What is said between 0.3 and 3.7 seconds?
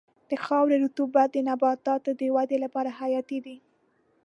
خاورې رطوبت د نباتاتو د ودې لپاره حیاتي دی.